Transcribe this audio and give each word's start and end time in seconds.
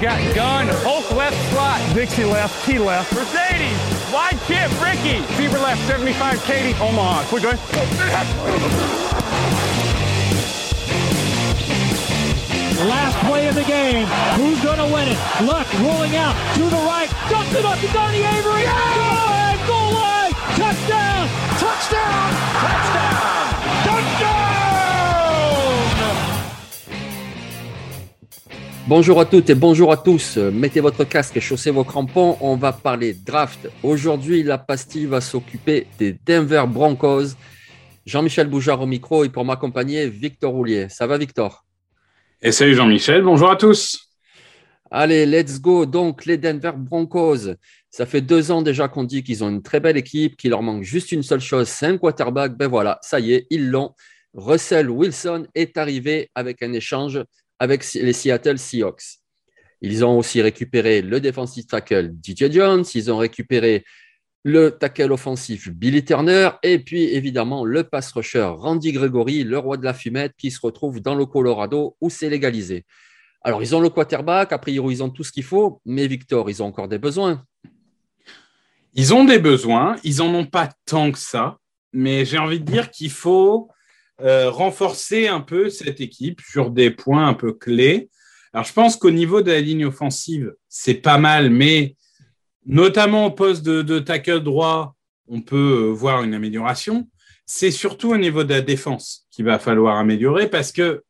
Got 0.00 0.34
gun, 0.34 0.66
Hulk 0.86 1.10
left 1.10 1.36
slot. 1.50 1.80
Dixie 1.94 2.24
left, 2.24 2.64
T 2.64 2.78
left. 2.78 3.12
Mercedes, 3.12 3.76
wide 4.10 4.38
chip, 4.46 4.70
Ricky. 4.80 5.20
Fever 5.34 5.58
left, 5.58 5.84
75, 5.86 6.42
Katie, 6.44 6.78
Omaha. 6.80 7.24
Quick, 7.28 7.42
go 7.42 7.50
Last 12.88 13.18
play 13.26 13.48
of 13.48 13.54
the 13.56 13.64
game. 13.64 14.06
Who's 14.36 14.62
going 14.62 14.78
to 14.78 14.86
win 14.86 15.08
it? 15.08 15.18
Luck 15.42 15.66
rolling 15.80 16.16
out 16.16 16.34
to 16.54 16.62
the 16.62 16.80
right. 16.86 17.10
Dumps 17.28 17.54
it 17.54 17.64
up 17.64 17.78
to 17.80 17.88
Donnie 17.88 18.22
Avery. 18.22 18.64
Goal 18.64 19.18
line, 19.18 19.37
goal 19.68 19.92
line. 19.92 20.34
Touchdown. 20.56 21.28
Touchdown. 21.60 22.28
Touchdown. 22.64 23.46
Touchdown. 23.84 24.38
Bonjour 28.86 29.20
à 29.20 29.26
toutes 29.26 29.50
et 29.50 29.54
bonjour 29.54 29.92
à 29.92 29.98
tous. 29.98 30.38
Mettez 30.38 30.80
votre 30.80 31.04
casque 31.04 31.36
et 31.36 31.40
chaussez 31.40 31.70
vos 31.70 31.84
crampons. 31.84 32.38
On 32.40 32.56
va 32.56 32.72
parler 32.72 33.12
draft. 33.12 33.68
Aujourd'hui, 33.82 34.42
la 34.42 34.56
pastille 34.56 35.04
va 35.04 35.20
s'occuper 35.20 35.86
des 35.98 36.16
Denver 36.26 36.64
Broncos. 36.66 37.34
Jean-Michel 38.06 38.48
Boujard 38.48 38.80
au 38.80 38.86
micro 38.86 39.24
et 39.24 39.28
pour 39.28 39.44
m'accompagner, 39.44 40.08
Victor 40.08 40.52
Roulier. 40.52 40.88
Ça 40.88 41.06
va, 41.06 41.18
Victor? 41.18 41.66
Et 42.40 42.52
salut 42.52 42.74
Jean-Michel, 42.74 43.22
bonjour 43.22 43.50
à 43.50 43.56
tous. 43.56 44.07
Allez, 44.90 45.26
let's 45.26 45.60
go. 45.60 45.84
Donc, 45.84 46.24
les 46.24 46.38
Denver 46.38 46.72
Broncos. 46.76 47.54
Ça 47.90 48.06
fait 48.06 48.20
deux 48.20 48.50
ans 48.50 48.62
déjà 48.62 48.88
qu'on 48.88 49.04
dit 49.04 49.22
qu'ils 49.22 49.44
ont 49.44 49.48
une 49.48 49.62
très 49.62 49.80
belle 49.80 49.96
équipe, 49.96 50.36
qu'il 50.36 50.50
leur 50.50 50.62
manque 50.62 50.82
juste 50.82 51.12
une 51.12 51.22
seule 51.22 51.40
chose, 51.40 51.68
c'est 51.68 51.86
un 51.86 51.98
quarterback. 51.98 52.56
Ben 52.56 52.68
voilà, 52.68 52.98
ça 53.02 53.20
y 53.20 53.32
est, 53.32 53.46
ils 53.50 53.68
l'ont. 53.68 53.94
Russell 54.34 54.90
Wilson 54.90 55.46
est 55.54 55.76
arrivé 55.76 56.30
avec 56.34 56.62
un 56.62 56.72
échange 56.72 57.22
avec 57.58 57.92
les 57.94 58.12
Seattle 58.12 58.58
Seahawks. 58.58 59.18
Ils 59.80 60.04
ont 60.04 60.18
aussi 60.18 60.42
récupéré 60.42 61.02
le 61.02 61.20
defensive 61.20 61.66
tackle 61.66 62.12
DJ 62.22 62.50
Jones, 62.50 62.84
ils 62.94 63.10
ont 63.10 63.18
récupéré 63.18 63.84
le 64.44 64.70
tackle 64.70 65.12
offensif 65.12 65.68
Billy 65.70 66.04
Turner 66.04 66.50
et 66.62 66.78
puis 66.78 67.04
évidemment 67.14 67.64
le 67.64 67.84
pass 67.84 68.12
rusher 68.12 68.50
Randy 68.56 68.92
Gregory, 68.92 69.44
le 69.44 69.58
roi 69.58 69.76
de 69.76 69.84
la 69.84 69.94
fumette 69.94 70.32
qui 70.38 70.50
se 70.50 70.60
retrouve 70.60 71.00
dans 71.00 71.14
le 71.14 71.26
Colorado 71.26 71.96
où 72.00 72.10
c'est 72.10 72.30
légalisé. 72.30 72.84
Alors 73.42 73.62
ils 73.62 73.74
ont 73.74 73.80
le 73.80 73.88
quarterback, 73.88 74.52
a 74.52 74.58
priori 74.58 74.96
ils 74.96 75.02
ont 75.02 75.10
tout 75.10 75.24
ce 75.24 75.32
qu'il 75.32 75.44
faut, 75.44 75.80
mais 75.84 76.06
Victor, 76.06 76.50
ils 76.50 76.62
ont 76.62 76.66
encore 76.66 76.88
des 76.88 76.98
besoins. 76.98 77.44
Ils 78.94 79.14
ont 79.14 79.24
des 79.24 79.38
besoins, 79.38 79.96
ils 80.02 80.16
n'en 80.16 80.34
ont 80.34 80.46
pas 80.46 80.70
tant 80.86 81.12
que 81.12 81.18
ça, 81.18 81.58
mais 81.92 82.24
j'ai 82.24 82.38
envie 82.38 82.60
de 82.60 82.64
dire 82.64 82.90
qu'il 82.90 83.10
faut 83.10 83.68
euh, 84.20 84.50
renforcer 84.50 85.28
un 85.28 85.40
peu 85.40 85.70
cette 85.70 86.00
équipe 86.00 86.40
sur 86.40 86.70
des 86.70 86.90
points 86.90 87.28
un 87.28 87.34
peu 87.34 87.52
clés. 87.52 88.10
Alors, 88.52 88.66
je 88.66 88.72
pense 88.72 88.96
qu'au 88.96 89.12
niveau 89.12 89.42
de 89.42 89.52
la 89.52 89.60
ligne 89.60 89.84
offensive, 89.84 90.52
c'est 90.68 90.94
pas 90.94 91.18
mal, 91.18 91.50
mais 91.50 91.94
notamment 92.66 93.26
au 93.26 93.30
poste 93.30 93.62
de, 93.64 93.82
de 93.82 94.00
tackle 94.00 94.40
droit, 94.40 94.96
on 95.28 95.42
peut 95.42 95.92
voir 95.94 96.24
une 96.24 96.34
amélioration. 96.34 97.08
C'est 97.46 97.70
surtout 97.70 98.10
au 98.10 98.16
niveau 98.16 98.42
de 98.42 98.52
la 98.52 98.60
défense 98.60 99.26
qu'il 99.30 99.44
va 99.44 99.58
falloir 99.58 99.96
améliorer 99.96 100.50
parce 100.50 100.72
que 100.72 101.04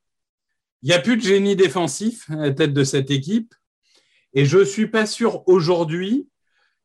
il 0.83 0.89
n'y 0.89 0.95
a 0.95 0.99
plus 0.99 1.17
de 1.17 1.23
génie 1.23 1.57
défensif 1.57 2.31
à 2.31 2.37
la 2.37 2.51
tête 2.53 2.73
de 2.73 2.85
cette 2.85 3.11
équipe. 3.11 3.55
Et 4.35 4.45
je 4.45 4.59
ne 4.59 4.65
suis 4.65 4.87
pas 4.87 5.07
sûr 5.07 5.43
aujourd'hui 5.49 6.29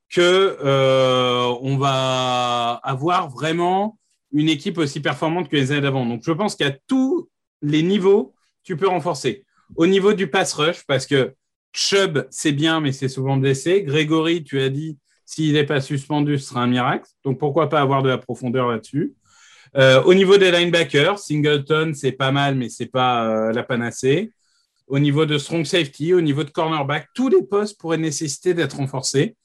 que 0.09 0.57
euh, 0.63 1.53
on 1.61 1.77
va 1.77 2.79
avoir 2.83 3.29
vraiment 3.29 3.97
une 4.31 4.49
équipe 4.49 4.77
aussi 4.77 4.99
performante 4.99 5.49
que 5.49 5.55
les 5.55 5.71
années 5.71 5.81
d'avant. 5.81 6.05
Donc, 6.05 6.23
je 6.25 6.31
pense 6.31 6.55
qu'à 6.55 6.71
tous 6.71 7.29
les 7.61 7.83
niveaux, 7.83 8.33
tu 8.63 8.77
peux 8.77 8.87
renforcer. 8.87 9.45
Au 9.75 9.87
niveau 9.87 10.13
du 10.13 10.27
pass 10.27 10.53
rush, 10.53 10.85
parce 10.85 11.05
que 11.05 11.33
Chubb, 11.71 12.27
c'est 12.29 12.51
bien, 12.51 12.79
mais 12.79 12.91
c'est 12.91 13.07
souvent 13.07 13.37
blessé. 13.37 13.83
Grégory, 13.83 14.43
tu 14.43 14.59
as 14.61 14.69
dit, 14.69 14.97
s'il 15.25 15.53
n'est 15.53 15.65
pas 15.65 15.81
suspendu, 15.81 16.37
ce 16.37 16.49
sera 16.49 16.61
un 16.61 16.67
miracle. 16.67 17.09
Donc, 17.23 17.39
pourquoi 17.39 17.69
pas 17.69 17.81
avoir 17.81 18.03
de 18.03 18.09
la 18.09 18.17
profondeur 18.17 18.67
là-dessus? 18.67 19.13
Euh, 19.78 20.01
Au 20.03 20.13
niveau 20.13 20.38
des 20.38 20.51
linebackers, 20.51 21.19
Singleton, 21.19 21.94
c'est 21.94 22.11
pas 22.11 22.31
mal, 22.31 22.56
mais 22.56 22.69
c'est 22.69 22.88
pas 22.88 23.28
euh, 23.28 23.51
la 23.51 23.63
panacée. 23.63 24.31
Au 24.88 25.00
niveau 25.00 25.25
de 25.25 25.38
strong 25.38 25.66
safety, 25.66 26.13
au 26.13 26.22
niveau 26.22 26.44
de 26.44 26.50
cornerback, 26.50 27.07
tous 27.16 27.29
les 27.29 27.44
postes 27.44 27.79
pourraient 27.79 27.97
nécessiter 27.97 28.53
d'être 28.53 28.78
renforcés. 28.78 29.35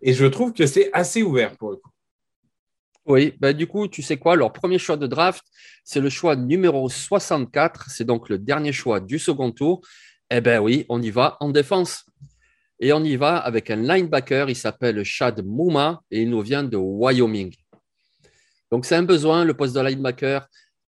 Et 0.00 0.12
je 0.12 0.26
trouve 0.26 0.52
que 0.52 0.66
c'est 0.66 0.90
assez 0.92 1.22
ouvert 1.22 1.56
pour 1.56 1.70
le 1.70 1.76
coup. 1.76 1.90
Oui, 3.06 3.32
bah 3.40 3.54
du 3.54 3.66
coup, 3.66 3.88
tu 3.88 4.02
sais 4.02 4.18
quoi, 4.18 4.36
leur 4.36 4.52
premier 4.52 4.78
choix 4.78 4.98
de 4.98 5.06
draft, 5.06 5.42
c'est 5.82 6.00
le 6.00 6.10
choix 6.10 6.36
numéro 6.36 6.90
64, 6.90 7.86
c'est 7.88 8.04
donc 8.04 8.28
le 8.28 8.38
dernier 8.38 8.72
choix 8.72 9.00
du 9.00 9.18
second 9.18 9.50
tour. 9.50 9.80
Eh 10.30 10.42
bien 10.42 10.60
oui, 10.60 10.84
on 10.90 11.00
y 11.00 11.10
va 11.10 11.38
en 11.40 11.48
défense. 11.48 12.04
Et 12.80 12.92
on 12.92 13.02
y 13.02 13.16
va 13.16 13.38
avec 13.38 13.70
un 13.70 13.76
linebacker, 13.76 14.50
il 14.50 14.56
s'appelle 14.56 15.02
Chad 15.04 15.42
Mouma 15.44 16.02
et 16.10 16.22
il 16.22 16.30
nous 16.30 16.42
vient 16.42 16.62
de 16.62 16.76
Wyoming. 16.76 17.54
Donc 18.70 18.84
c'est 18.84 18.96
un 18.96 19.02
besoin, 19.02 19.44
le 19.44 19.54
poste 19.54 19.74
de 19.74 19.80
linebacker. 19.80 20.46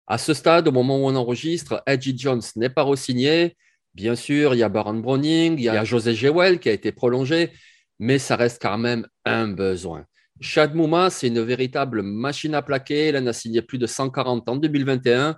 À 0.08 0.18
ce 0.18 0.34
stade, 0.34 0.68
au 0.68 0.72
moment 0.72 0.98
où 0.98 1.08
on 1.08 1.16
enregistre, 1.16 1.84
Edgy 1.86 2.18
Jones 2.18 2.42
n'est 2.56 2.70
pas 2.70 2.84
re-signé. 2.84 3.58
Bien 3.94 4.16
sûr, 4.16 4.54
il 4.54 4.60
y 4.60 4.64
a 4.64 4.70
Baron 4.70 4.96
Browning, 4.96 5.58
il 5.58 5.64
y 5.64 5.70
a 5.70 5.84
José 5.84 6.14
Jewell 6.14 6.60
qui 6.60 6.70
a 6.70 6.72
été 6.72 6.92
prolongé, 6.92 7.52
mais 8.00 8.20
ça 8.20 8.36
reste 8.36 8.62
quand 8.62 8.78
même 8.78 9.08
un 9.26 9.48
besoin. 9.48 10.06
Chad 10.40 10.76
Mouma, 10.76 11.10
c'est 11.10 11.28
une 11.28 11.42
véritable 11.42 12.04
machine 12.04 12.54
à 12.54 12.62
plaquer. 12.62 13.10
Il 13.10 13.18
en 13.18 13.26
a 13.26 13.34
signé 13.34 13.62
plus 13.62 13.80
de 13.80 13.88
140 13.88 14.48
en 14.48 14.56
2021. 14.56 15.36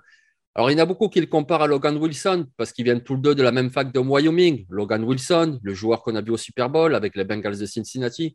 Alors, 0.54 0.70
il 0.70 0.76
y 0.76 0.80
en 0.80 0.82
a 0.82 0.86
beaucoup 0.86 1.08
qui 1.08 1.20
le 1.20 1.26
comparent 1.26 1.62
à 1.62 1.66
Logan 1.66 1.96
Wilson 1.96 2.46
parce 2.56 2.72
qu'ils 2.72 2.84
viennent 2.84 3.02
tous 3.02 3.14
les 3.14 3.22
deux 3.22 3.34
de 3.34 3.42
la 3.42 3.52
même 3.52 3.70
fac 3.70 3.92
de 3.92 3.98
Wyoming. 3.98 4.66
Logan 4.68 5.04
Wilson, 5.04 5.58
le 5.62 5.74
joueur 5.74 6.02
qu'on 6.02 6.16
a 6.16 6.20
vu 6.20 6.32
au 6.32 6.36
Super 6.36 6.68
Bowl 6.68 6.94
avec 6.94 7.16
les 7.16 7.24
Bengals 7.24 7.58
de 7.58 7.66
Cincinnati. 7.66 8.34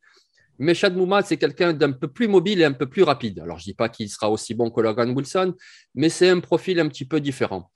Mais 0.60 0.74
Chad 0.74 0.96
Mouma, 0.96 1.22
c'est 1.22 1.38
quelqu'un 1.38 1.74
d'un 1.74 1.92
peu 1.92 2.08
plus 2.08 2.28
mobile 2.28 2.62
et 2.62 2.66
un 2.66 2.72
peu 2.72 2.88
plus 2.88 3.04
rapide. 3.04 3.40
Alors, 3.40 3.58
je 3.58 3.64
ne 3.64 3.72
dis 3.72 3.74
pas 3.74 3.90
qu'il 3.90 4.10
sera 4.10 4.30
aussi 4.30 4.54
bon 4.54 4.70
que 4.70 4.82
Logan 4.82 5.12
Wilson, 5.12 5.54
mais 5.94 6.10
c'est 6.10 6.30
un 6.30 6.40
profil 6.40 6.80
un 6.80 6.88
petit 6.88 7.06
peu 7.06 7.20
différent. 7.20 7.72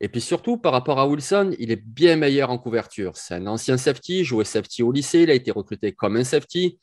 Et 0.00 0.08
puis 0.08 0.20
surtout, 0.20 0.58
par 0.58 0.72
rapport 0.72 0.98
à 0.98 1.06
Wilson, 1.06 1.54
il 1.58 1.70
est 1.70 1.82
bien 1.82 2.16
meilleur 2.16 2.50
en 2.50 2.58
couverture. 2.58 3.16
C'est 3.16 3.34
un 3.34 3.46
ancien 3.46 3.76
safety, 3.76 4.24
joué 4.24 4.44
safety 4.44 4.82
au 4.82 4.92
lycée, 4.92 5.22
il 5.22 5.30
a 5.30 5.34
été 5.34 5.50
recruté 5.50 5.92
comme 5.92 6.16
un 6.16 6.24
safety. 6.24 6.78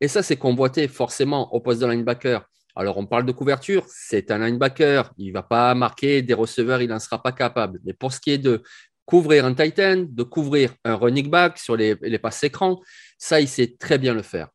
Et 0.00 0.08
ça, 0.08 0.22
c'est 0.22 0.36
convoité 0.36 0.88
forcément 0.88 1.54
au 1.54 1.60
poste 1.60 1.80
de 1.80 1.86
linebacker. 1.86 2.44
Alors, 2.74 2.98
on 2.98 3.06
parle 3.06 3.24
de 3.24 3.32
couverture, 3.32 3.86
c'est 3.88 4.30
un 4.30 4.38
linebacker. 4.38 5.10
Il 5.16 5.28
ne 5.28 5.32
va 5.32 5.42
pas 5.42 5.74
marquer 5.74 6.20
des 6.20 6.34
receveurs, 6.34 6.82
il 6.82 6.88
n'en 6.88 6.98
sera 6.98 7.22
pas 7.22 7.32
capable. 7.32 7.80
Mais 7.84 7.94
pour 7.94 8.12
ce 8.12 8.20
qui 8.20 8.32
est 8.32 8.38
de 8.38 8.62
couvrir 9.06 9.46
un 9.46 9.54
tight 9.54 9.78
end, 9.78 10.06
de 10.08 10.22
couvrir 10.24 10.74
un 10.84 10.96
running 10.96 11.30
back 11.30 11.58
sur 11.58 11.76
les 11.76 12.18
passes 12.18 12.44
écrans, 12.44 12.80
ça, 13.16 13.40
il 13.40 13.48
sait 13.48 13.76
très 13.78 13.96
bien 13.96 14.12
le 14.12 14.22
faire. 14.22 14.48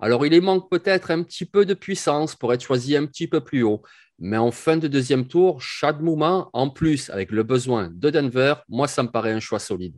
Alors, 0.00 0.26
il 0.26 0.32
lui 0.32 0.40
manque 0.40 0.70
peut-être 0.70 1.10
un 1.10 1.22
petit 1.22 1.44
peu 1.44 1.64
de 1.64 1.74
puissance 1.74 2.34
pour 2.34 2.52
être 2.52 2.62
choisi 2.62 2.96
un 2.96 3.06
petit 3.06 3.26
peu 3.26 3.40
plus 3.40 3.62
haut. 3.62 3.82
Mais 4.18 4.36
en 4.36 4.50
fin 4.50 4.76
de 4.76 4.86
deuxième 4.86 5.26
tour, 5.26 5.60
Chad 5.60 6.00
Mouma, 6.00 6.48
en 6.52 6.70
plus, 6.70 7.10
avec 7.10 7.30
le 7.30 7.42
besoin 7.42 7.90
de 7.92 8.10
Denver, 8.10 8.54
moi, 8.68 8.86
ça 8.86 9.02
me 9.02 9.10
paraît 9.10 9.32
un 9.32 9.40
choix 9.40 9.58
solide. 9.58 9.96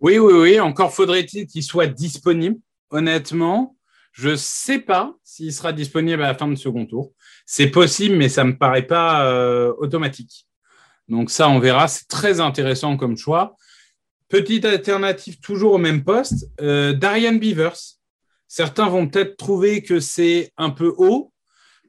Oui, 0.00 0.18
oui, 0.18 0.32
oui. 0.32 0.60
Encore 0.60 0.92
faudrait-il 0.92 1.46
qu'il 1.46 1.62
soit 1.62 1.86
disponible. 1.86 2.56
Honnêtement, 2.90 3.76
je 4.12 4.30
ne 4.30 4.36
sais 4.36 4.78
pas 4.78 5.14
s'il 5.24 5.52
sera 5.52 5.72
disponible 5.72 6.22
à 6.22 6.28
la 6.28 6.34
fin 6.34 6.48
de 6.48 6.54
second 6.54 6.86
tour. 6.86 7.12
C'est 7.46 7.68
possible, 7.68 8.16
mais 8.16 8.28
ça 8.28 8.44
ne 8.44 8.50
me 8.50 8.58
paraît 8.58 8.86
pas 8.86 9.26
euh, 9.26 9.72
automatique. 9.78 10.46
Donc 11.08 11.30
ça, 11.30 11.48
on 11.48 11.58
verra. 11.58 11.88
C'est 11.88 12.08
très 12.08 12.40
intéressant 12.40 12.96
comme 12.96 13.16
choix. 13.16 13.56
Petite 14.28 14.64
alternative 14.64 15.38
toujours 15.40 15.74
au 15.74 15.78
même 15.78 16.02
poste, 16.02 16.48
euh, 16.60 16.92
Darian 16.92 17.34
Beavers. 17.34 17.98
Certains 18.56 18.88
vont 18.88 19.08
peut-être 19.08 19.36
trouver 19.36 19.82
que 19.82 19.98
c'est 19.98 20.52
un 20.56 20.70
peu 20.70 20.94
haut 20.96 21.32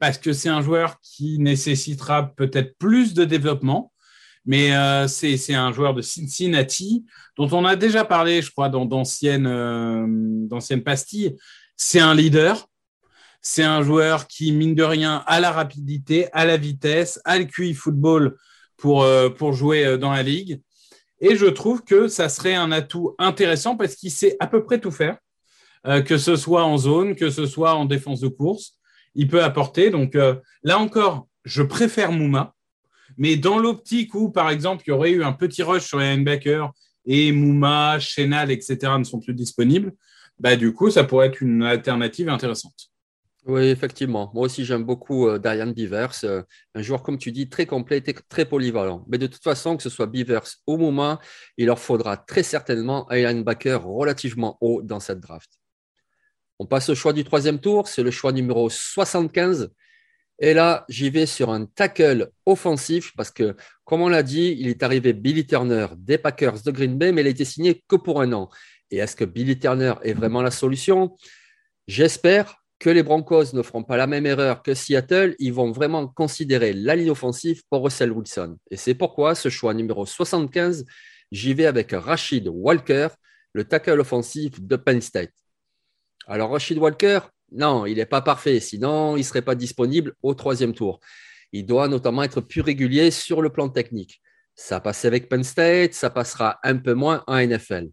parce 0.00 0.18
que 0.18 0.32
c'est 0.32 0.48
un 0.48 0.62
joueur 0.62 0.98
qui 1.00 1.38
nécessitera 1.38 2.34
peut-être 2.34 2.76
plus 2.76 3.14
de 3.14 3.24
développement. 3.24 3.92
Mais 4.46 4.74
euh, 4.74 5.06
c'est 5.06 5.54
un 5.54 5.72
joueur 5.72 5.94
de 5.94 6.02
Cincinnati 6.02 7.06
dont 7.36 7.48
on 7.52 7.64
a 7.64 7.76
déjà 7.76 8.04
parlé, 8.04 8.42
je 8.42 8.50
crois, 8.50 8.68
dans 8.68 8.84
d'anciennes 8.84 9.46
euh, 9.46 10.80
pastilles. 10.84 11.36
C'est 11.76 12.00
un 12.00 12.16
leader. 12.16 12.66
C'est 13.40 13.62
un 13.62 13.84
joueur 13.84 14.26
qui, 14.26 14.50
mine 14.50 14.74
de 14.74 14.82
rien, 14.82 15.22
a 15.28 15.38
la 15.38 15.52
rapidité, 15.52 16.26
a 16.32 16.44
la 16.44 16.56
vitesse, 16.56 17.20
a 17.24 17.38
le 17.38 17.44
QI 17.44 17.74
football 17.74 18.36
pour, 18.76 19.04
euh, 19.04 19.28
pour 19.28 19.52
jouer 19.52 19.98
dans 19.98 20.10
la 20.10 20.24
ligue. 20.24 20.60
Et 21.20 21.36
je 21.36 21.46
trouve 21.46 21.84
que 21.84 22.08
ça 22.08 22.28
serait 22.28 22.56
un 22.56 22.72
atout 22.72 23.14
intéressant 23.20 23.76
parce 23.76 23.94
qu'il 23.94 24.10
sait 24.10 24.36
à 24.40 24.48
peu 24.48 24.64
près 24.64 24.80
tout 24.80 24.90
faire, 24.90 25.16
que 25.84 26.18
ce 26.18 26.36
soit 26.36 26.64
en 26.64 26.78
zone, 26.78 27.14
que 27.14 27.30
ce 27.30 27.46
soit 27.46 27.74
en 27.74 27.84
défense 27.84 28.20
de 28.20 28.28
course. 28.28 28.74
Il 29.14 29.28
peut 29.28 29.42
apporter. 29.42 29.90
Donc 29.90 30.16
là 30.62 30.78
encore, 30.78 31.28
je 31.44 31.62
préfère 31.62 32.12
Mouma 32.12 32.56
mais 33.16 33.36
dans 33.36 33.58
l'optique 33.58 34.14
où, 34.14 34.30
par 34.30 34.50
exemple, 34.50 34.84
il 34.86 34.90
y 34.90 34.92
aurait 34.92 35.10
eu 35.10 35.24
un 35.24 35.32
petit 35.32 35.62
rush 35.62 35.86
sur 35.86 35.98
les 35.98 36.14
linebackers 36.14 36.72
et 37.06 37.32
Mouma, 37.32 37.98
Chenal, 37.98 38.50
etc. 38.50 38.78
ne 38.98 39.04
sont 39.04 39.20
plus 39.20 39.34
disponibles, 39.34 39.92
bah, 40.38 40.56
du 40.56 40.72
coup, 40.72 40.90
ça 40.90 41.04
pourrait 41.04 41.28
être 41.28 41.40
une 41.40 41.62
alternative 41.62 42.28
intéressante. 42.28 42.90
Oui, 43.46 43.62
effectivement. 43.66 44.32
Moi 44.34 44.46
aussi, 44.46 44.64
j'aime 44.64 44.82
beaucoup 44.82 45.28
euh, 45.28 45.38
Darian 45.38 45.68
Beavers. 45.68 46.24
Euh, 46.24 46.42
un 46.74 46.82
joueur, 46.82 47.04
comme 47.04 47.16
tu 47.16 47.30
dis, 47.30 47.48
très 47.48 47.64
complet, 47.64 48.02
très 48.02 48.44
polyvalent. 48.44 49.04
Mais 49.08 49.18
de 49.18 49.28
toute 49.28 49.42
façon, 49.42 49.76
que 49.76 49.84
ce 49.84 49.88
soit 49.88 50.06
Beavers 50.06 50.48
ou 50.66 50.76
Mouma, 50.76 51.20
il 51.56 51.66
leur 51.66 51.78
faudra 51.78 52.16
très 52.16 52.42
certainement 52.42 53.08
un 53.10 53.16
linebacker 53.18 53.84
relativement 53.84 54.58
haut 54.60 54.82
dans 54.82 54.98
cette 54.98 55.20
draft. 55.20 55.48
On 56.58 56.66
passe 56.66 56.88
au 56.88 56.94
choix 56.94 57.12
du 57.12 57.24
troisième 57.24 57.60
tour. 57.60 57.88
C'est 57.88 58.02
le 58.02 58.10
choix 58.10 58.32
numéro 58.32 58.68
75. 58.70 59.70
Et 60.38 60.52
là, 60.52 60.84
j'y 60.88 61.08
vais 61.08 61.26
sur 61.26 61.50
un 61.50 61.64
tackle 61.64 62.30
offensif 62.44 63.12
parce 63.16 63.30
que, 63.30 63.56
comme 63.84 64.02
on 64.02 64.08
l'a 64.08 64.22
dit, 64.22 64.56
il 64.58 64.68
est 64.68 64.82
arrivé 64.82 65.12
Billy 65.14 65.46
Turner 65.46 65.86
des 65.96 66.18
Packers 66.18 66.62
de 66.62 66.70
Green 66.70 66.98
Bay, 66.98 67.12
mais 67.12 67.22
il 67.22 67.26
a 67.26 67.30
été 67.30 67.44
signé 67.44 67.82
que 67.88 67.96
pour 67.96 68.20
un 68.20 68.32
an. 68.32 68.50
Et 68.90 68.98
est-ce 68.98 69.16
que 69.16 69.24
Billy 69.24 69.58
Turner 69.58 69.94
est 70.02 70.12
vraiment 70.12 70.42
la 70.42 70.50
solution? 70.50 71.16
J'espère 71.86 72.62
que 72.78 72.90
les 72.90 73.02
Broncos 73.02 73.54
ne 73.54 73.62
feront 73.62 73.82
pas 73.82 73.96
la 73.96 74.06
même 74.06 74.26
erreur 74.26 74.62
que 74.62 74.74
Seattle. 74.74 75.34
Ils 75.38 75.54
vont 75.54 75.72
vraiment 75.72 76.06
considérer 76.06 76.74
la 76.74 76.96
ligne 76.96 77.10
offensive 77.10 77.62
pour 77.70 77.82
Russell 77.84 78.12
Wilson. 78.12 78.58
Et 78.70 78.76
c'est 78.76 78.94
pourquoi 78.94 79.34
ce 79.34 79.48
choix 79.48 79.72
numéro 79.72 80.04
75, 80.04 80.84
j'y 81.32 81.54
vais 81.54 81.66
avec 81.66 81.92
Rashid 81.92 82.48
Walker, 82.48 83.08
le 83.54 83.64
tackle 83.64 84.00
offensif 84.00 84.60
de 84.60 84.76
Penn 84.76 85.00
State. 85.00 85.32
Alors, 86.26 86.50
Rashid 86.50 86.78
Walker, 86.78 87.20
non, 87.52 87.86
il 87.86 87.96
n'est 87.96 88.06
pas 88.06 88.20
parfait, 88.20 88.58
sinon 88.58 89.16
il 89.16 89.20
ne 89.20 89.24
serait 89.24 89.42
pas 89.42 89.54
disponible 89.54 90.14
au 90.22 90.34
troisième 90.34 90.74
tour. 90.74 90.98
Il 91.52 91.64
doit 91.64 91.86
notamment 91.88 92.24
être 92.24 92.40
plus 92.40 92.60
régulier 92.60 93.10
sur 93.12 93.40
le 93.40 93.50
plan 93.50 93.68
technique. 93.68 94.20
Ça 94.56 94.80
passait 94.80 95.06
avec 95.06 95.28
Penn 95.28 95.44
State, 95.44 95.94
ça 95.94 96.10
passera 96.10 96.58
un 96.64 96.76
peu 96.76 96.94
moins 96.94 97.22
en 97.28 97.38
NFL. 97.38 97.88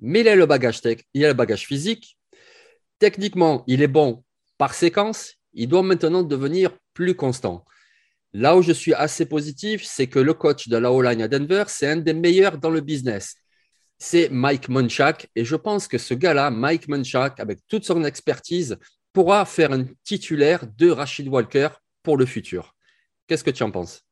Mais 0.00 0.20
il 0.20 0.28
a 0.28 0.34
le 0.34 0.46
bagage, 0.46 0.80
il 1.14 1.24
a 1.24 1.28
le 1.28 1.34
bagage 1.34 1.66
physique. 1.66 2.18
Techniquement, 2.98 3.62
il 3.66 3.82
est 3.82 3.88
bon 3.88 4.24
par 4.58 4.74
séquence. 4.74 5.34
Il 5.52 5.68
doit 5.68 5.82
maintenant 5.82 6.22
devenir 6.22 6.76
plus 6.92 7.14
constant. 7.14 7.64
Là 8.32 8.56
où 8.56 8.62
je 8.62 8.72
suis 8.72 8.92
assez 8.92 9.26
positif, 9.26 9.84
c'est 9.84 10.08
que 10.08 10.18
le 10.18 10.34
coach 10.34 10.68
de 10.68 10.76
la 10.76 10.92
O-line 10.92 11.22
à 11.22 11.28
Denver, 11.28 11.64
c'est 11.68 11.86
un 11.86 11.96
des 11.96 12.12
meilleurs 12.12 12.58
dans 12.58 12.70
le 12.70 12.80
business 12.80 13.36
c'est 13.98 14.28
Mike 14.30 14.68
Munchak. 14.68 15.28
Et 15.34 15.44
je 15.44 15.56
pense 15.56 15.88
que 15.88 15.98
ce 15.98 16.14
gars-là, 16.14 16.50
Mike 16.50 16.88
Munchak, 16.88 17.40
avec 17.40 17.60
toute 17.68 17.84
son 17.84 18.04
expertise, 18.04 18.78
pourra 19.12 19.44
faire 19.44 19.72
un 19.72 19.84
titulaire 20.04 20.64
de 20.76 20.90
Rachid 20.90 21.28
Walker 21.28 21.68
pour 22.02 22.16
le 22.16 22.26
futur. 22.26 22.74
Qu'est-ce 23.26 23.44
que 23.44 23.50
tu 23.50 23.62
en 23.62 23.70
penses? 23.70 24.02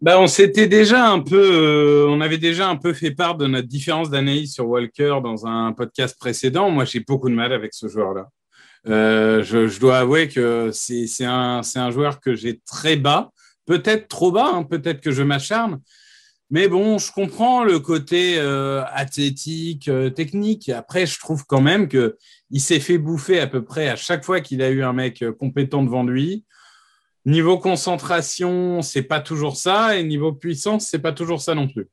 Bah, 0.00 0.20
on 0.20 0.26
s'était 0.26 0.66
déjà 0.66 1.08
un 1.08 1.20
peu, 1.20 1.40
euh, 1.40 2.06
on 2.08 2.20
avait 2.20 2.36
déjà 2.36 2.68
un 2.68 2.76
peu 2.76 2.92
fait 2.92 3.12
part 3.12 3.36
de 3.36 3.46
notre 3.46 3.66
différence 3.66 4.10
d'analyse 4.10 4.52
sur 4.52 4.68
Walker 4.68 5.20
dans 5.22 5.46
un 5.46 5.72
podcast 5.72 6.18
précédent. 6.18 6.70
Moi, 6.70 6.84
j'ai 6.84 7.00
beaucoup 7.00 7.30
de 7.30 7.34
mal 7.34 7.52
avec 7.52 7.72
ce 7.72 7.88
joueur-là. 7.88 8.28
Euh, 8.88 9.42
je, 9.42 9.80
dois 9.80 9.98
avouer 9.98 10.28
que 10.28 10.70
c'est 10.72 11.24
un, 11.24 11.62
un, 11.74 11.90
joueur 11.90 12.20
que 12.20 12.34
j'ai 12.34 12.60
très 12.66 12.96
bas, 12.96 13.30
peut-être 13.64 14.06
trop 14.06 14.30
bas, 14.30 14.50
hein, 14.52 14.62
peut-être 14.62 15.00
que 15.00 15.10
je 15.10 15.22
m'acharne, 15.22 15.80
mais 16.50 16.68
bon, 16.68 16.98
je 16.98 17.10
comprends 17.10 17.64
le 17.64 17.80
côté 17.80 18.38
euh, 18.38 18.84
athlétique, 18.92 19.88
euh, 19.88 20.10
technique. 20.10 20.68
Après, 20.68 21.04
je 21.04 21.18
trouve 21.18 21.44
quand 21.44 21.60
même 21.60 21.88
que 21.88 22.16
il 22.50 22.60
s'est 22.60 22.78
fait 22.78 22.98
bouffer 22.98 23.40
à 23.40 23.48
peu 23.48 23.64
près 23.64 23.88
à 23.88 23.96
chaque 23.96 24.24
fois 24.24 24.40
qu'il 24.40 24.62
a 24.62 24.70
eu 24.70 24.84
un 24.84 24.92
mec 24.92 25.22
euh, 25.22 25.32
compétent 25.32 25.82
devant 25.82 26.04
lui. 26.04 26.44
Niveau 27.24 27.58
concentration, 27.58 28.80
c'est 28.82 29.02
pas 29.02 29.20
toujours 29.20 29.56
ça, 29.56 29.96
et 29.98 30.04
niveau 30.04 30.32
puissance, 30.32 30.86
c'est 30.86 31.00
pas 31.00 31.12
toujours 31.12 31.40
ça 31.40 31.56
non 31.56 31.66
plus. 31.66 31.88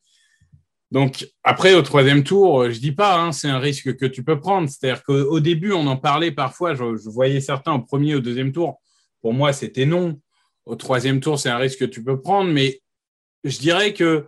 Donc 0.91 1.27
après, 1.43 1.73
au 1.73 1.81
troisième 1.81 2.23
tour, 2.23 2.69
je 2.69 2.79
dis 2.79 2.91
pas, 2.91 3.19
hein, 3.19 3.31
c'est 3.31 3.49
un 3.49 3.57
risque 3.57 3.95
que 3.95 4.05
tu 4.05 4.23
peux 4.23 4.39
prendre. 4.39 4.69
C'est-à-dire 4.69 5.01
qu'au 5.03 5.39
début, 5.39 5.71
on 5.73 5.87
en 5.87 5.97
parlait 5.97 6.31
parfois. 6.31 6.75
Je, 6.75 6.95
je, 6.97 7.09
voyais 7.09 7.41
certains 7.41 7.73
au 7.73 7.81
premier, 7.81 8.13
au 8.13 8.19
deuxième 8.19 8.51
tour. 8.51 8.79
Pour 9.23 9.33
moi, 9.33 9.53
c'était 9.53 9.87
non. 9.87 10.19
Au 10.67 10.75
troisième 10.75 11.19
tour, 11.19 11.39
c'est 11.39 11.49
un 11.49 11.57
risque 11.57 11.79
que 11.79 11.85
tu 11.85 12.03
peux 12.03 12.21
prendre, 12.21 12.51
mais 12.51 12.83
je 13.43 13.57
dirais 13.57 13.93
que 13.93 14.27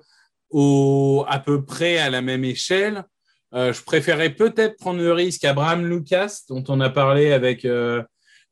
à 0.51 1.39
peu 1.39 1.63
près 1.65 1.97
à 1.97 2.09
la 2.09 2.21
même 2.21 2.43
échelle. 2.43 3.03
Euh, 3.53 3.71
je 3.71 3.81
préférais 3.81 4.31
peut-être 4.31 4.77
prendre 4.77 4.99
le 4.99 5.13
risque 5.13 5.45
Abraham 5.45 5.85
Lucas, 5.87 6.41
dont 6.49 6.63
on 6.67 6.81
a 6.81 6.89
parlé 6.89 7.31
avec 7.31 7.63
euh, 7.63 8.03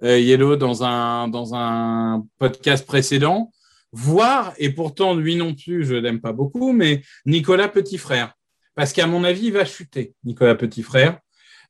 euh, 0.03 0.17
Yellow 0.17 0.55
dans 0.55 0.83
un, 0.83 2.23
podcast 2.39 2.85
précédent, 2.85 3.51
voire, 3.91 4.53
et 4.57 4.69
pourtant 4.69 5.13
lui 5.13 5.35
non 5.35 5.53
plus, 5.53 5.85
je 5.85 5.95
l'aime 5.95 6.21
pas 6.21 6.31
beaucoup, 6.31 6.71
mais 6.71 7.01
Nicolas 7.25 7.67
Petit 7.67 7.97
Frère. 7.97 8.33
Parce 8.75 8.93
qu'à 8.93 9.05
mon 9.05 9.23
avis, 9.23 9.47
il 9.47 9.53
va 9.53 9.65
chuter, 9.65 10.13
Nicolas 10.23 10.55
Petit 10.55 10.83
Frère. 10.83 11.19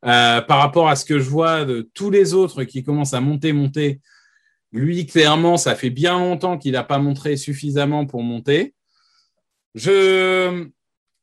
par 0.02 0.60
rapport 0.60 0.88
à 0.88 0.96
ce 0.96 1.06
que 1.06 1.20
je 1.20 1.30
vois 1.30 1.66
de 1.66 1.90
tous 1.94 2.12
les 2.12 2.34
autres 2.34 2.64
qui 2.66 2.84
commencent 2.84 3.14
à 3.14 3.22
monter, 3.22 3.52
monter, 3.52 4.00
lui, 4.72 5.06
clairement, 5.06 5.58
ça 5.58 5.76
fait 5.76 5.92
bien 5.92 6.18
longtemps 6.18 6.58
qu'il 6.58 6.74
n'a 6.74 6.84
pas 6.84 6.98
montré 6.98 7.38
suffisamment 7.38 8.06
pour 8.06 8.24
monter. 8.24 8.74
Je, 9.76 10.68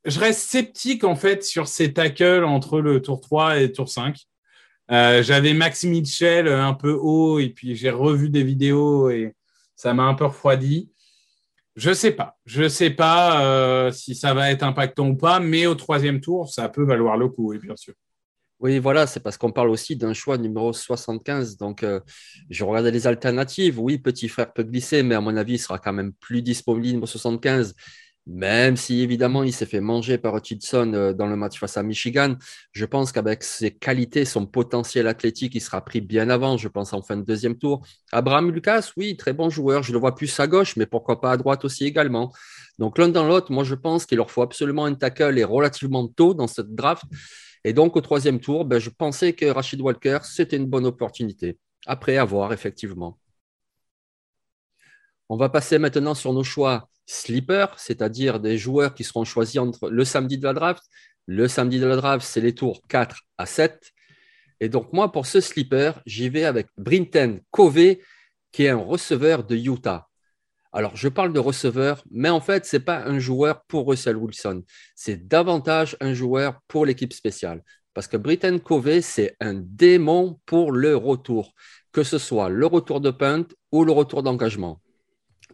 je 0.04 0.21
reste 0.21 0.40
sceptique 0.40 1.04
en 1.04 1.16
fait 1.16 1.45
sur 1.45 1.69
ces 1.69 1.92
tackles 1.92 2.45
entre 2.45 2.80
le 2.80 3.00
tour 3.00 3.21
3 3.21 3.59
et 3.59 3.66
le 3.69 3.73
tour 3.73 3.88
5. 3.88 4.16
Euh, 4.90 5.23
j'avais 5.23 5.54
Max 5.54 5.85
Mitchell 5.85 6.49
un 6.49 6.75
peu 6.75 6.92
haut 6.92 7.38
et 7.38 7.50
puis 7.50 7.76
j'ai 7.76 7.90
revu 7.90 8.28
des 8.28 8.42
vidéos 8.42 9.09
et 9.09 9.35
ça 9.76 9.95
m'a 9.95 10.02
un 10.02 10.14
peu 10.14 10.25
refroidi. 10.25 10.90
Je 11.76 11.95
sais 11.95 12.11
pas, 12.11 12.38
je 12.45 12.69
sais 12.69 12.90
pas 12.90 13.45
euh, 13.45 13.92
si 13.92 14.14
ça 14.14 14.35
va 14.35 14.50
être 14.50 14.64
impactant 14.64 15.09
ou 15.09 15.16
pas, 15.16 15.38
mais 15.38 15.66
au 15.66 15.76
troisième 15.76 16.21
tour, 16.21 16.52
ça 16.52 16.69
peut 16.69 16.85
valoir 16.85 17.16
le 17.16 17.28
coup, 17.28 17.50
oui, 17.50 17.59
bien 17.59 17.76
sûr. 17.76 17.95
Oui, 18.59 18.78
voilà, 18.78 19.07
c'est 19.07 19.21
parce 19.21 19.38
qu'on 19.38 19.52
parle 19.52 19.71
aussi 19.71 19.97
d'un 19.97 20.12
choix 20.12 20.37
numéro 20.37 20.75
75. 20.75 21.57
Donc, 21.57 21.83
euh, 21.83 22.00
je 22.50 22.62
regardais 22.62 22.90
les 22.90 23.07
alternatives. 23.07 23.80
Oui, 23.80 23.97
petit 23.97 24.28
frère 24.28 24.52
peut 24.52 24.64
glisser, 24.64 25.02
mais 25.02 25.14
à 25.14 25.23
mon 25.23 25.35
avis, 25.37 25.54
il 25.54 25.59
sera 25.59 25.78
quand 25.78 25.95
même 25.95 26.12
plus 26.21 26.42
disponible 26.42 27.02
au 27.02 27.07
75. 27.07 27.75
Même 28.27 28.77
si 28.77 29.00
évidemment 29.00 29.43
il 29.43 29.53
s'est 29.53 29.67
fait 29.67 29.81
manger 29.81 30.19
par 30.19 30.37
Hutchinson 30.37 30.93
euh, 30.95 31.12
dans 31.12 31.27
le 31.27 31.37
match 31.37 31.59
face 31.59 31.77
à 31.77 31.83
Michigan, 31.83 32.37
je 32.73 32.85
pense 32.85 33.12
qu'avec 33.12 33.43
ses 33.43 33.71
qualités, 33.73 34.25
son 34.25 34.47
potentiel 34.47 35.09
athlétique, 35.09 35.55
il 35.55 35.61
sera 35.61 35.85
pris 35.85 36.00
bien 36.00 36.29
avant, 36.29 36.57
je 36.57 36.69
pense 36.69 36.93
en 36.93 37.03
fin 37.03 37.17
de 37.17 37.23
deuxième 37.23 37.57
tour. 37.57 37.85
Abraham 38.12 38.50
Lucas, 38.53 38.93
oui, 38.97 39.17
très 39.17 39.33
bon 39.33 39.50
joueur, 39.50 39.83
je 39.83 39.93
le 39.93 39.99
vois 39.99 40.15
plus 40.15 40.39
à 40.39 40.47
gauche, 40.47 40.77
mais 40.77 40.87
pourquoi 40.87 41.21
pas 41.21 41.33
à 41.33 41.37
droite 41.37 41.65
aussi 41.65 41.87
également. 41.87 42.33
Donc 42.79 42.99
l'un 42.99 43.09
dans 43.09 43.27
l'autre, 43.27 43.53
moi 43.53 43.65
je 43.65 43.75
pense 43.75 44.07
qu'il 44.07 44.19
leur 44.19 44.31
faut 44.31 44.43
absolument 44.43 44.85
un 44.85 44.95
tackle 44.95 45.39
et 45.39 45.45
relativement 45.45 46.07
tôt 46.07 46.35
dans 46.35 46.47
cette 46.47 46.75
draft. 46.75 47.05
Et 47.65 47.73
donc 47.73 47.97
au 47.97 48.00
troisième 48.00 48.41
tour, 48.41 48.65
ben, 48.65 48.79
je 48.79 48.91
pensais 48.91 49.33
que 49.33 49.47
Rachid 49.47 49.81
Walker, 49.81 50.19
c'était 50.25 50.57
une 50.57 50.67
bonne 50.67 50.87
opportunité. 50.87 51.59
Après 51.87 52.17
avoir, 52.17 52.53
effectivement. 52.53 53.19
On 55.29 55.37
va 55.37 55.49
passer 55.49 55.79
maintenant 55.79 56.15
sur 56.15 56.33
nos 56.33 56.45
choix 56.45 56.89
sleeper, 57.11 57.79
c'est-à-dire 57.79 58.40
des 58.40 58.57
joueurs 58.57 58.95
qui 58.95 59.05
seront 59.05 59.25
choisis 59.25 59.59
entre 59.59 59.90
le 59.90 60.05
samedi 60.05 60.38
de 60.38 60.45
la 60.45 60.52
draft. 60.52 60.83
Le 61.26 61.49
samedi 61.49 61.81
de 61.81 61.87
la 61.87 61.97
draft, 61.97 62.25
c'est 62.26 62.40
les 62.40 62.55
tours 62.55 62.83
4 62.88 63.17
à 63.37 63.47
7. 63.47 63.93
Et 64.61 64.69
donc, 64.69 64.93
moi, 64.93 65.11
pour 65.11 65.26
ce 65.26 65.40
sleeper, 65.40 66.00
j'y 66.07 66.29
vais 66.29 66.45
avec 66.45 66.69
Brinton 66.76 67.40
Covey, 67.50 68.00
qui 68.52 68.64
est 68.64 68.69
un 68.69 68.76
receveur 68.76 69.45
de 69.45 69.57
Utah. 69.57 70.09
Alors, 70.73 70.97
je 70.97 71.09
parle 71.09 71.33
de 71.33 71.40
receveur, 71.40 72.05
mais 72.11 72.29
en 72.29 72.40
fait, 72.40 72.64
ce 72.64 72.76
n'est 72.76 72.85
pas 72.85 73.02
un 73.05 73.19
joueur 73.19 73.64
pour 73.64 73.88
Russell 73.88 74.17
Wilson. 74.17 74.62
C'est 74.95 75.26
davantage 75.26 75.97
un 76.00 76.14
joueur 76.14 76.61
pour 76.69 76.87
l'équipe 76.87 77.12
spéciale. 77.12 77.62
Parce 77.93 78.07
que 78.07 78.17
Britton 78.17 78.61
Covey, 78.61 79.00
c'est 79.00 79.35
un 79.40 79.55
démon 79.55 80.38
pour 80.47 80.71
le 80.71 80.95
retour, 80.95 81.55
que 81.90 82.05
ce 82.05 82.19
soit 82.19 82.50
le 82.50 82.67
retour 82.67 83.00
de 83.00 83.11
punt 83.11 83.47
ou 83.73 83.85
le 83.85 83.90
retour 83.90 84.23
d'engagement. 84.23 84.81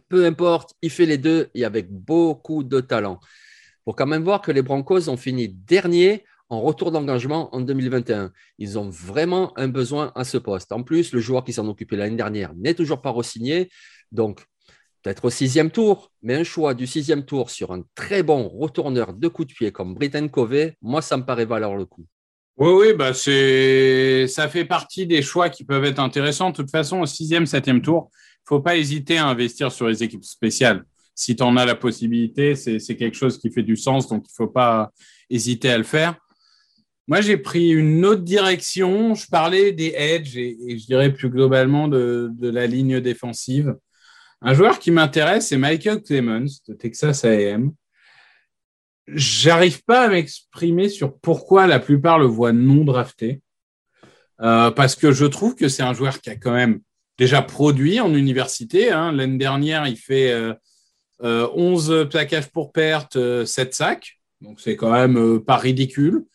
Peu 0.09 0.25
importe, 0.25 0.73
il 0.81 0.89
fait 0.89 1.05
les 1.05 1.17
deux 1.17 1.49
et 1.53 1.65
avec 1.65 1.91
beaucoup 1.91 2.63
de 2.63 2.79
talent. 2.79 3.19
Il 3.21 3.91
faut 3.91 3.93
quand 3.93 4.07
même 4.07 4.23
voir 4.23 4.41
que 4.41 4.51
les 4.51 4.61
Broncos 4.61 5.09
ont 5.09 5.17
fini 5.17 5.49
dernier 5.49 6.23
en 6.49 6.61
retour 6.61 6.91
d'engagement 6.91 7.53
en 7.53 7.61
2021. 7.61 8.31
Ils 8.57 8.79
ont 8.79 8.89
vraiment 8.89 9.57
un 9.57 9.67
besoin 9.67 10.11
à 10.15 10.23
ce 10.23 10.37
poste. 10.37 10.71
En 10.71 10.83
plus, 10.83 11.11
le 11.11 11.19
joueur 11.19 11.43
qui 11.43 11.53
s'en 11.53 11.67
occupait 11.67 11.97
l'année 11.97 12.15
dernière 12.15 12.53
n'est 12.55 12.73
toujours 12.73 13.01
pas 13.01 13.11
re-signé. 13.11 13.69
Donc, 14.11 14.45
peut-être 15.03 15.25
au 15.25 15.29
sixième 15.29 15.71
tour, 15.71 16.11
mais 16.21 16.35
un 16.35 16.43
choix 16.43 16.73
du 16.73 16.87
sixième 16.87 17.25
tour 17.25 17.49
sur 17.49 17.71
un 17.73 17.83
très 17.95 18.23
bon 18.23 18.47
retourneur 18.47 19.13
de 19.13 19.27
coup 19.27 19.45
de 19.45 19.53
pied 19.53 19.71
comme 19.71 19.93
Britton 19.93 20.29
Covey, 20.29 20.77
moi, 20.81 21.01
ça 21.01 21.17
me 21.17 21.25
paraît 21.25 21.45
valoir 21.45 21.75
le 21.75 21.85
coup. 21.85 22.05
Oui, 22.57 22.71
oui, 22.71 22.93
bah 22.93 23.13
c'est, 23.13 24.25
ça 24.27 24.47
fait 24.47 24.65
partie 24.65 25.05
des 25.05 25.21
choix 25.21 25.49
qui 25.49 25.63
peuvent 25.63 25.85
être 25.85 25.99
intéressants. 25.99 26.49
De 26.49 26.55
toute 26.55 26.71
façon, 26.71 27.01
au 27.01 27.05
sixième, 27.05 27.45
septième 27.45 27.83
tour, 27.83 28.09
faut 28.47 28.61
pas 28.61 28.77
hésiter 28.77 29.17
à 29.17 29.27
investir 29.27 29.71
sur 29.71 29.87
les 29.87 30.03
équipes 30.03 30.23
spéciales. 30.23 30.83
Si 31.15 31.35
tu 31.35 31.43
en 31.43 31.57
as 31.57 31.65
la 31.65 31.75
possibilité, 31.75 32.55
c'est, 32.55 32.79
quelque 32.95 33.17
chose 33.17 33.37
qui 33.39 33.51
fait 33.51 33.63
du 33.63 33.75
sens, 33.75 34.07
donc 34.07 34.25
il 34.29 34.33
faut 34.35 34.47
pas 34.47 34.91
hésiter 35.29 35.69
à 35.69 35.77
le 35.77 35.83
faire. 35.83 36.15
Moi, 37.07 37.21
j'ai 37.21 37.37
pris 37.37 37.69
une 37.69 38.05
autre 38.05 38.21
direction. 38.21 39.15
Je 39.15 39.27
parlais 39.27 39.71
des 39.71 39.93
edges 39.95 40.37
et, 40.37 40.77
je 40.77 40.85
dirais 40.85 41.11
plus 41.11 41.29
globalement 41.29 41.87
de, 41.87 42.29
de, 42.33 42.49
la 42.49 42.67
ligne 42.67 42.99
défensive. 42.99 43.75
Un 44.41 44.53
joueur 44.53 44.77
qui 44.79 44.91
m'intéresse, 44.91 45.47
c'est 45.47 45.57
Michael 45.57 46.03
Clemens 46.03 46.61
de 46.67 46.73
Texas 46.73 47.25
A&M 47.25 47.71
j'arrive 49.07 49.83
pas 49.83 50.03
à 50.03 50.09
m'exprimer 50.09 50.89
sur 50.89 51.17
pourquoi 51.17 51.67
la 51.67 51.79
plupart 51.79 52.19
le 52.19 52.25
voient 52.25 52.53
non 52.53 52.83
drafté. 52.83 53.41
Euh, 54.39 54.69
parce 54.69 54.95
que 54.95 55.11
je 55.11 55.25
trouve 55.25 55.55
que 55.55 55.67
c'est 55.67 55.83
un 55.83 55.93
joueur 55.93 56.21
qui 56.21 56.29
a 56.29 56.35
quand 56.35 56.53
même 56.53 56.81
déjà 57.17 57.41
produit 57.41 57.99
en 57.99 58.13
université. 58.13 58.91
Hein. 58.91 59.11
L'année 59.11 59.37
dernière, 59.37 59.87
il 59.87 59.97
fait 59.97 60.31
euh, 60.31 60.53
euh, 61.23 61.49
11 61.53 62.07
plaquages 62.09 62.49
pour 62.49 62.71
perte, 62.71 63.13
7 63.13 63.17
euh, 63.17 63.45
sacs. 63.71 64.19
Donc, 64.41 64.59
c'est 64.59 64.75
quand 64.75 64.91
même 64.91 65.17
euh, 65.17 65.39
pas 65.39 65.57
ridicule. 65.57 66.25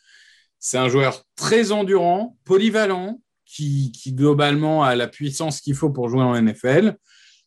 C'est 0.58 0.78
un 0.78 0.88
joueur 0.88 1.24
très 1.36 1.72
endurant, 1.72 2.36
polyvalent, 2.44 3.20
qui, 3.44 3.92
qui 3.92 4.12
globalement 4.12 4.82
a 4.82 4.94
la 4.96 5.08
puissance 5.08 5.60
qu'il 5.60 5.74
faut 5.74 5.90
pour 5.90 6.08
jouer 6.08 6.22
en 6.22 6.40
NFL. 6.40 6.96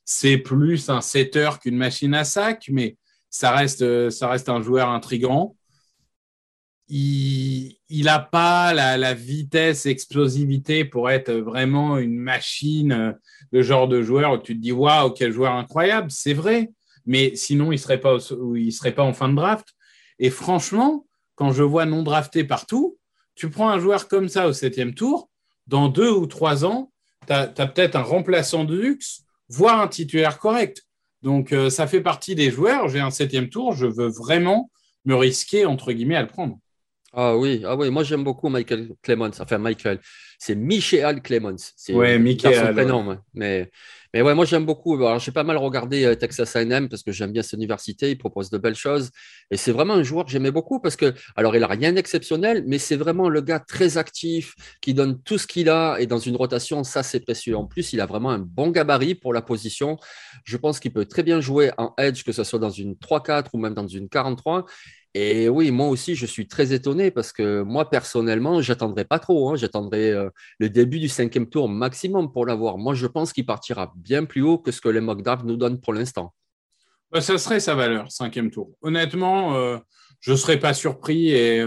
C'est 0.03 0.37
plus 0.37 0.89
un 0.89 1.01
setter 1.01 1.49
qu'une 1.61 1.77
machine 1.77 2.13
à 2.13 2.23
sac, 2.23 2.67
mais 2.69 2.97
ça 3.31 3.51
reste, 3.51 3.81
euh, 3.81 4.09
ça 4.11 4.29
reste 4.29 4.49
un 4.49 4.61
joueur 4.61 4.89
intrigant. 4.89 5.55
Il 6.87 7.77
n'a 7.89 8.19
pas 8.19 8.73
la, 8.73 9.13
vitesse, 9.13 9.85
explosivité 9.85 10.85
pour 10.85 11.09
être 11.09 11.31
vraiment 11.31 11.97
une 11.97 12.17
machine, 12.17 13.17
le 13.51 13.61
genre 13.61 13.87
de 13.87 14.01
joueur 14.01 14.33
où 14.33 14.37
tu 14.37 14.55
te 14.55 14.61
dis 14.61 14.71
waouh, 14.71 15.11
quel 15.11 15.31
joueur 15.31 15.53
incroyable, 15.53 16.11
c'est 16.11 16.33
vrai. 16.33 16.71
Mais 17.05 17.35
sinon, 17.35 17.71
il 17.71 17.75
ne 17.75 17.79
serait, 17.79 17.99
pas 17.99 19.03
en 19.03 19.13
fin 19.13 19.29
de 19.29 19.35
draft. 19.35 19.67
Et 20.19 20.29
franchement, 20.29 21.05
quand 21.35 21.51
je 21.51 21.63
vois 21.63 21.85
non 21.85 22.03
drafté 22.03 22.43
partout, 22.43 22.97
tu 23.35 23.49
prends 23.49 23.69
un 23.69 23.79
joueur 23.79 24.07
comme 24.07 24.29
ça 24.29 24.47
au 24.47 24.53
septième 24.53 24.93
tour, 24.93 25.29
dans 25.67 25.89
deux 25.89 26.11
ou 26.11 26.25
trois 26.25 26.65
ans, 26.65 26.91
tu 27.27 27.33
as, 27.33 27.51
as 27.57 27.67
peut-être 27.67 27.95
un 27.95 28.03
remplaçant 28.03 28.63
de 28.63 28.75
luxe, 28.75 29.23
voire 29.49 29.81
un 29.81 29.87
titulaire 29.87 30.39
correct. 30.39 30.85
Donc, 31.25 31.53
euh, 31.53 31.71
ça 31.71 31.87
fait 31.87 32.01
partie 32.01 32.35
des 32.35 32.51
joueurs. 32.51 32.87
J'ai 32.87 32.99
un 32.99 33.09
septième 33.09 33.49
tour. 33.49 33.73
Je 33.73 33.87
veux 33.87 34.09
vraiment 34.09 34.69
me 35.05 35.15
risquer, 35.15 35.65
entre 35.65 35.91
guillemets, 35.91 36.15
à 36.15 36.21
le 36.21 36.27
prendre. 36.27 36.59
Ah 37.17 37.37
oui, 37.37 37.63
ah 37.65 37.77
oui. 37.77 37.89
moi 37.89 38.03
j'aime 38.03 38.25
beaucoup 38.25 38.49
Michael 38.49 38.89
Clemens. 39.01 39.39
Enfin, 39.39 39.57
Michael, 39.57 40.01
c'est 40.37 40.53
Michael 40.53 41.21
Clemens. 41.21 41.73
Oui, 41.87 42.19
Michael. 42.19 42.73
prénom, 42.73 43.17
mais, 43.33 43.71
mais 44.13 44.21
ouais, 44.21 44.35
moi 44.35 44.43
j'aime 44.43 44.65
beaucoup. 44.65 44.95
Alors, 44.95 45.19
j'ai 45.19 45.31
pas 45.31 45.43
mal 45.43 45.55
regardé 45.55 46.03
euh, 46.03 46.15
Texas 46.15 46.57
A&M 46.57 46.89
parce 46.89 47.03
que 47.03 47.13
j'aime 47.13 47.31
bien 47.31 47.41
cette 47.41 47.53
université. 47.53 48.11
Il 48.11 48.17
propose 48.17 48.49
de 48.49 48.57
belles 48.57 48.75
choses. 48.75 49.11
Et 49.49 49.55
c'est 49.55 49.71
vraiment 49.71 49.93
un 49.93 50.03
joueur 50.03 50.25
que 50.25 50.31
j'aimais 50.31 50.51
beaucoup 50.51 50.81
parce 50.81 50.97
que, 50.97 51.13
alors 51.37 51.55
il 51.55 51.63
a 51.63 51.67
rien 51.67 51.93
d'exceptionnel, 51.93 52.65
mais 52.67 52.79
c'est 52.79 52.97
vraiment 52.97 53.29
le 53.29 53.39
gars 53.39 53.59
très 53.61 53.97
actif 53.97 54.53
qui 54.81 54.93
donne 54.93 55.21
tout 55.21 55.37
ce 55.37 55.47
qu'il 55.47 55.69
a. 55.69 55.95
Et 55.99 56.07
dans 56.07 56.19
une 56.19 56.35
rotation, 56.35 56.83
ça 56.83 57.01
c'est 57.01 57.21
précieux. 57.21 57.55
En 57.55 57.65
plus, 57.65 57.93
il 57.93 58.01
a 58.01 58.05
vraiment 58.05 58.31
un 58.31 58.39
bon 58.39 58.71
gabarit 58.71 59.15
pour 59.15 59.33
la 59.33 59.41
position. 59.41 59.97
Je 60.43 60.57
pense 60.57 60.81
qu'il 60.81 60.91
peut 60.91 61.05
très 61.05 61.23
bien 61.23 61.39
jouer 61.39 61.71
en 61.77 61.93
edge, 61.97 62.25
que 62.25 62.33
ce 62.33 62.43
soit 62.43 62.59
dans 62.59 62.69
une 62.69 62.95
3-4 62.95 63.45
ou 63.53 63.57
même 63.57 63.73
dans 63.73 63.87
une 63.87 64.09
43. 64.09 64.65
Et 65.17 65.47
oui, 65.47 65.71
moi 65.71 65.87
aussi, 65.87 66.13
je 66.13 66.25
suis 66.25 66.45
très 66.45 66.73
étonné 66.73 67.09
parce 67.09 67.31
que 67.31 67.61
moi, 67.61 67.89
personnellement, 67.89 68.61
j'attendrai 68.61 69.05
pas 69.05 69.17
trop. 69.17 69.49
Hein. 69.49 69.55
J'attendrai 69.55 70.11
euh, 70.11 70.29
le 70.59 70.69
début 70.69 70.99
du 70.99 71.07
cinquième 71.07 71.47
tour 71.47 71.69
maximum 71.69 72.33
pour 72.33 72.45
l'avoir. 72.45 72.77
Moi, 72.77 72.95
je 72.95 73.07
pense 73.07 73.31
qu'il 73.31 73.45
partira 73.45 73.93
bien 73.95 74.25
plus 74.25 74.41
haut 74.41 74.57
que 74.57 74.73
ce 74.73 74.81
que 74.81 74.89
les 74.89 74.99
mock 74.99 75.21
draft 75.21 75.45
nous 75.45 75.55
donnent 75.55 75.79
pour 75.79 75.93
l'instant. 75.93 76.33
Bah, 77.13 77.21
ça 77.21 77.37
serait 77.37 77.61
sa 77.61 77.75
valeur, 77.75 78.11
cinquième 78.11 78.51
tour. 78.51 78.71
Honnêtement, 78.81 79.55
euh, 79.55 79.77
je 80.19 80.33
ne 80.33 80.35
serais 80.35 80.59
pas 80.59 80.73
surpris. 80.73 81.29
Et 81.29 81.65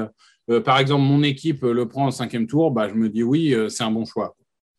euh, 0.50 0.60
par 0.60 0.78
exemple, 0.78 1.04
mon 1.04 1.22
équipe 1.22 1.62
le 1.62 1.88
prend 1.88 2.08
au 2.08 2.10
cinquième 2.10 2.46
tour, 2.46 2.70
bah, 2.70 2.90
je 2.90 2.94
me 2.96 3.08
dis 3.08 3.22
oui, 3.22 3.56
c'est 3.70 3.82
un 3.82 3.90
bon 3.90 4.04
choix. 4.04 4.36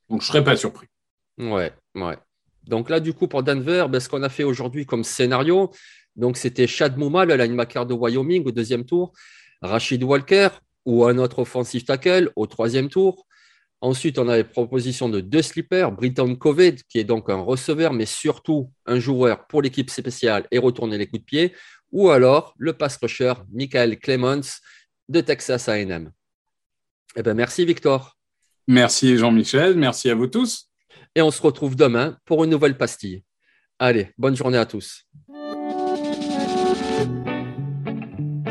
Donc, 0.09 0.21
je 0.21 0.27
ne 0.27 0.31
serais 0.31 0.43
pas 0.43 0.55
surpris. 0.55 0.85
Ouais, 1.39 1.73
ouais. 1.95 2.17
Donc 2.67 2.91
là, 2.91 2.99
du 2.99 3.13
coup, 3.13 3.27
pour 3.27 3.41
Denver, 3.41 3.87
ben, 3.89 3.99
ce 3.99 4.07
qu'on 4.07 4.21
a 4.21 4.29
fait 4.29 4.43
aujourd'hui 4.43 4.85
comme 4.85 5.03
scénario, 5.03 5.71
donc, 6.19 6.37
c'était 6.37 6.67
Chad 6.67 6.97
Mouma, 6.97 7.25
le 7.25 7.35
linebacker 7.35 7.85
de 7.85 7.93
Wyoming 7.93 8.45
au 8.45 8.51
deuxième 8.51 8.85
tour, 8.85 9.13
Rachid 9.61 10.03
Walker 10.03 10.49
ou 10.85 11.05
un 11.05 11.17
autre 11.17 11.39
offensive 11.39 11.85
tackle 11.85 12.31
au 12.35 12.45
troisième 12.45 12.89
tour. 12.89 13.25
Ensuite, 13.81 14.19
on 14.19 14.27
avait 14.27 14.43
proposition 14.43 15.07
de 15.07 15.21
deux 15.21 15.41
slippers, 15.41 15.91
Britton 15.93 16.35
Covey, 16.35 16.75
qui 16.89 16.99
est 16.99 17.05
donc 17.05 17.29
un 17.29 17.39
receveur, 17.39 17.93
mais 17.93 18.05
surtout 18.05 18.69
un 18.85 18.99
joueur 18.99 19.47
pour 19.47 19.61
l'équipe 19.61 19.89
spéciale 19.89 20.45
et 20.51 20.57
retourner 20.57 20.97
les 20.97 21.07
coups 21.07 21.21
de 21.21 21.25
pied, 21.25 21.53
ou 21.91 22.09
alors 22.09 22.53
le 22.57 22.73
pass 22.73 22.97
rusher 22.97 23.33
Michael 23.53 23.97
Clemens 23.97 24.59
de 25.07 25.21
Texas 25.21 25.69
AM. 25.69 26.11
Eh 27.15 27.23
bien, 27.23 27.33
merci 27.33 27.63
Victor. 27.63 28.17
Merci 28.67 29.17
Jean-Michel, 29.17 29.77
merci 29.77 30.09
à 30.09 30.15
vous 30.15 30.27
tous. 30.27 30.69
Et 31.15 31.21
on 31.21 31.31
se 31.31 31.41
retrouve 31.41 31.77
demain 31.77 32.17
pour 32.25 32.43
une 32.43 32.49
nouvelle 32.49 32.77
pastille. 32.77 33.23
Allez, 33.79 34.09
bonne 34.17 34.35
journée 34.35 34.57
à 34.57 34.65
tous. 34.65 35.05